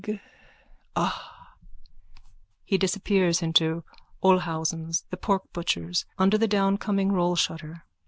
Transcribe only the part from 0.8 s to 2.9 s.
Ah! _(He